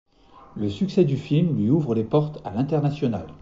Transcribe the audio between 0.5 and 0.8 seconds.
Le